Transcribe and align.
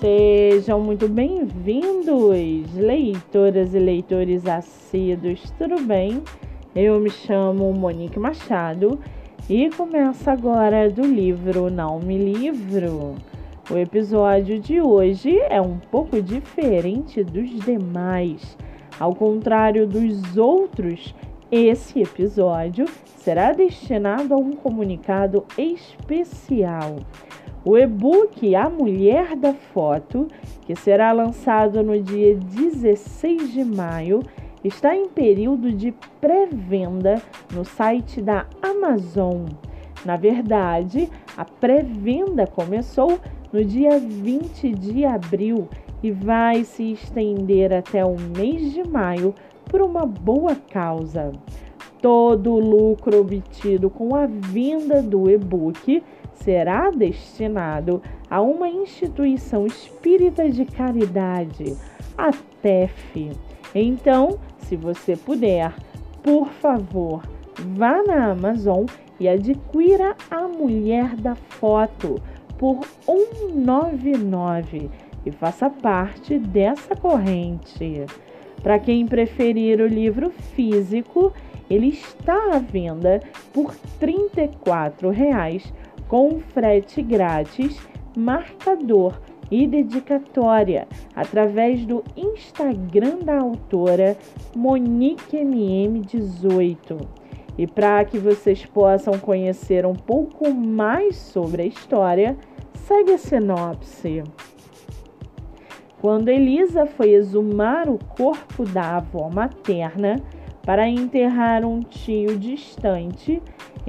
Sejam 0.00 0.80
muito 0.80 1.06
bem-vindos, 1.06 2.72
leitoras 2.74 3.74
e 3.74 3.78
leitores 3.78 4.46
assíduos, 4.46 5.52
tudo 5.58 5.78
bem? 5.82 6.22
Eu 6.74 6.98
me 6.98 7.10
chamo 7.10 7.70
Monique 7.74 8.18
Machado 8.18 8.98
e 9.46 9.68
começa 9.68 10.32
agora 10.32 10.88
do 10.88 11.02
livro 11.02 11.68
Não 11.68 12.00
Me 12.00 12.16
Livro. 12.16 13.14
O 13.70 13.76
episódio 13.76 14.58
de 14.58 14.80
hoje 14.80 15.38
é 15.50 15.60
um 15.60 15.76
pouco 15.76 16.22
diferente 16.22 17.22
dos 17.22 17.50
demais. 17.62 18.56
Ao 18.98 19.14
contrário 19.14 19.86
dos 19.86 20.34
outros, 20.38 21.14
esse 21.52 22.00
episódio 22.00 22.86
será 23.18 23.52
destinado 23.52 24.32
a 24.32 24.38
um 24.38 24.52
comunicado 24.52 25.44
especial. 25.58 26.96
O 27.62 27.76
e-book 27.76 28.54
A 28.54 28.70
Mulher 28.70 29.36
da 29.36 29.52
Foto, 29.52 30.26
que 30.62 30.74
será 30.74 31.12
lançado 31.12 31.82
no 31.82 32.00
dia 32.00 32.34
16 32.34 33.52
de 33.52 33.62
maio, 33.62 34.22
está 34.64 34.96
em 34.96 35.10
período 35.10 35.70
de 35.70 35.92
pré-venda 36.22 37.20
no 37.52 37.62
site 37.62 38.22
da 38.22 38.46
Amazon. 38.62 39.44
Na 40.06 40.16
verdade, 40.16 41.10
a 41.36 41.44
pré-venda 41.44 42.46
começou 42.46 43.18
no 43.52 43.62
dia 43.62 43.98
20 43.98 44.72
de 44.72 45.04
abril 45.04 45.68
e 46.02 46.10
vai 46.10 46.64
se 46.64 46.92
estender 46.92 47.74
até 47.74 48.02
o 48.02 48.16
mês 48.18 48.72
de 48.72 48.88
maio 48.88 49.34
por 49.66 49.82
uma 49.82 50.06
boa 50.06 50.56
causa. 50.72 51.30
Todo 52.00 52.54
o 52.54 52.58
lucro 52.58 53.20
obtido 53.20 53.90
com 53.90 54.16
a 54.16 54.24
venda 54.24 55.02
do 55.02 55.30
e-book 55.30 56.02
será 56.42 56.90
destinado 56.90 58.02
a 58.28 58.40
uma 58.40 58.68
instituição 58.68 59.66
espírita 59.66 60.48
de 60.48 60.64
caridade, 60.64 61.76
a 62.16 62.30
TEF. 62.62 63.32
Então, 63.74 64.38
se 64.58 64.76
você 64.76 65.16
puder, 65.16 65.74
por 66.22 66.48
favor, 66.48 67.22
vá 67.76 68.02
na 68.02 68.30
Amazon 68.30 68.84
e 69.18 69.28
adquira 69.28 70.16
a 70.30 70.46
Mulher 70.48 71.16
da 71.16 71.34
Foto 71.34 72.20
por 72.58 72.84
199 73.02 74.90
e 75.24 75.30
faça 75.30 75.68
parte 75.68 76.38
dessa 76.38 76.94
corrente. 76.96 78.04
Para 78.62 78.78
quem 78.78 79.06
preferir 79.06 79.80
o 79.80 79.86
livro 79.86 80.30
físico, 80.30 81.32
ele 81.70 81.88
está 81.88 82.56
à 82.56 82.58
venda 82.58 83.20
por 83.52 83.70
R$ 83.70 83.76
34 83.98 85.10
com 86.10 86.40
frete 86.40 87.00
grátis, 87.00 87.80
marcador 88.16 89.20
e 89.48 89.64
dedicatória 89.64 90.88
através 91.14 91.86
do 91.86 92.02
Instagram 92.16 93.20
da 93.20 93.38
autora 93.38 94.16
MoniqueMM18. 94.56 97.06
E 97.56 97.64
para 97.64 98.04
que 98.04 98.18
vocês 98.18 98.66
possam 98.66 99.16
conhecer 99.20 99.86
um 99.86 99.94
pouco 99.94 100.52
mais 100.52 101.14
sobre 101.14 101.62
a 101.62 101.66
história, 101.66 102.36
segue 102.74 103.12
a 103.12 103.18
sinopse. 103.18 104.24
Quando 106.00 106.28
Elisa 106.28 106.86
foi 106.86 107.10
exumar 107.10 107.88
o 107.88 108.00
corpo 108.16 108.64
da 108.64 108.96
avó 108.96 109.30
materna 109.32 110.20
para 110.62 110.88
enterrar 110.88 111.64
um 111.64 111.80
tio 111.80 112.36
distante, 112.36 113.40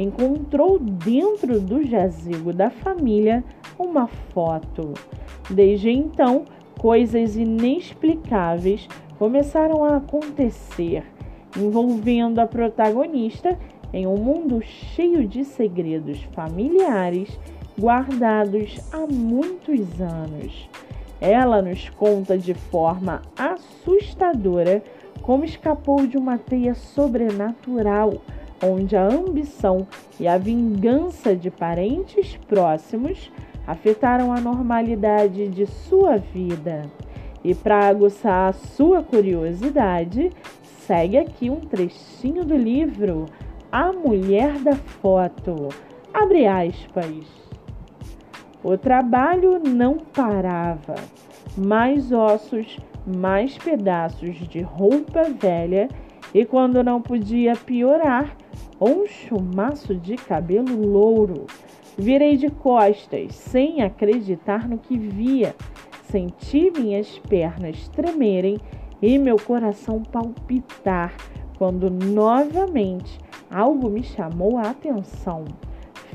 encontrou 0.00 0.78
dentro 0.78 1.60
do 1.60 1.84
jazigo 1.84 2.52
da 2.52 2.70
família 2.70 3.44
uma 3.78 4.06
foto. 4.06 4.94
Desde 5.48 5.90
então, 5.90 6.44
coisas 6.78 7.36
inexplicáveis 7.36 8.88
começaram 9.18 9.84
a 9.84 9.96
acontecer, 9.96 11.04
envolvendo 11.56 12.38
a 12.38 12.46
protagonista 12.46 13.58
em 13.92 14.06
um 14.06 14.16
mundo 14.16 14.62
cheio 14.62 15.26
de 15.26 15.44
segredos 15.44 16.22
familiares 16.32 17.38
guardados 17.78 18.78
há 18.92 19.06
muitos 19.06 20.00
anos. 20.00 20.68
Ela 21.20 21.60
nos 21.60 21.90
conta 21.90 22.38
de 22.38 22.54
forma 22.54 23.20
assustadora 23.36 24.82
como 25.20 25.44
escapou 25.44 26.06
de 26.06 26.16
uma 26.16 26.38
teia 26.38 26.74
sobrenatural 26.74 28.22
onde 28.62 28.96
a 28.96 29.06
ambição 29.06 29.86
e 30.18 30.28
a 30.28 30.36
vingança 30.38 31.34
de 31.34 31.50
parentes 31.50 32.36
próximos 32.48 33.30
afetaram 33.66 34.32
a 34.32 34.40
normalidade 34.40 35.48
de 35.48 35.66
sua 35.66 36.16
vida. 36.16 36.90
E 37.42 37.54
para 37.54 37.88
aguçar 37.88 38.50
a 38.50 38.52
sua 38.52 39.02
curiosidade, 39.02 40.30
segue 40.62 41.16
aqui 41.16 41.48
um 41.48 41.60
trechinho 41.60 42.44
do 42.44 42.56
livro 42.56 43.26
A 43.72 43.92
Mulher 43.92 44.58
da 44.58 44.74
Foto. 44.74 45.68
Abre 46.12 46.46
aspas. 46.46 47.24
O 48.62 48.76
trabalho 48.76 49.58
não 49.58 49.96
parava. 49.96 50.96
Mais 51.56 52.12
ossos, 52.12 52.78
mais 53.06 53.56
pedaços 53.56 54.36
de 54.48 54.60
roupa 54.60 55.22
velha 55.30 55.88
e 56.34 56.44
quando 56.44 56.82
não 56.82 57.02
podia 57.02 57.54
piorar, 57.56 58.36
um 58.80 59.06
chumaço 59.06 59.94
de 59.94 60.16
cabelo 60.16 60.86
louro. 60.86 61.46
Virei 61.98 62.36
de 62.36 62.48
costas, 62.48 63.34
sem 63.34 63.82
acreditar 63.82 64.68
no 64.68 64.78
que 64.78 64.96
via. 64.96 65.54
Senti 66.04 66.70
minhas 66.70 67.18
pernas 67.18 67.88
tremerem 67.88 68.58
e 69.02 69.18
meu 69.18 69.36
coração 69.36 70.02
palpitar 70.02 71.14
quando 71.58 71.90
novamente 71.90 73.18
algo 73.50 73.90
me 73.90 74.02
chamou 74.02 74.56
a 74.56 74.70
atenção. 74.70 75.44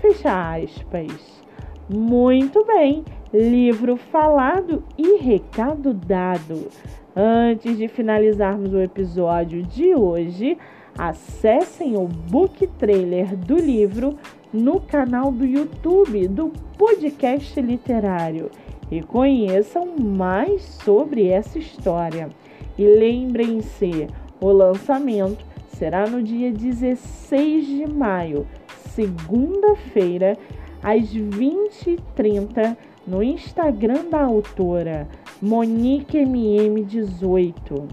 Fecha 0.00 0.54
aspas. 0.54 1.42
Muito 1.88 2.64
bem, 2.64 3.04
livro 3.34 3.96
falado 3.96 4.84
e 4.96 5.16
recado 5.16 5.92
dado. 5.92 6.68
Antes 7.14 7.76
de 7.76 7.88
finalizarmos 7.88 8.72
o 8.72 8.80
episódio 8.80 9.62
de 9.62 9.94
hoje, 9.94 10.56
acessem 10.96 11.94
o 11.94 12.06
book 12.06 12.66
trailer 12.78 13.36
do 13.36 13.54
livro 13.54 14.16
no 14.50 14.80
canal 14.80 15.30
do 15.30 15.44
YouTube 15.44 16.26
do 16.28 16.50
Podcast 16.78 17.60
Literário 17.60 18.50
e 18.90 19.02
conheçam 19.02 19.94
mais 19.98 20.62
sobre 20.62 21.28
essa 21.28 21.58
história. 21.58 22.30
E 22.78 22.86
lembrem-se, 22.86 24.06
o 24.40 24.50
lançamento 24.50 25.44
será 25.68 26.06
no 26.06 26.22
dia 26.22 26.50
16 26.50 27.66
de 27.66 27.86
maio, 27.86 28.46
segunda-feira, 28.88 30.38
às 30.82 31.14
20h30, 31.14 32.74
no 33.06 33.22
Instagram 33.22 34.08
da 34.08 34.22
autora. 34.22 35.06
MoniqueMM18. 35.42 37.88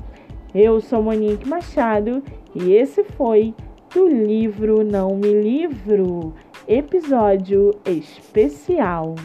Eu 0.53 0.79
sou 0.79 1.01
Monique 1.01 1.47
Machado 1.47 2.21
e 2.53 2.73
esse 2.73 3.03
foi 3.03 3.55
do 3.93 4.07
livro 4.07 4.83
Não 4.83 5.15
Me 5.15 5.33
Livro, 5.33 6.33
episódio 6.67 7.73
especial. 7.85 9.15